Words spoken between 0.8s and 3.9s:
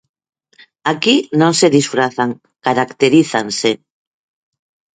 Aquí non se disfrazan, caracterízanse.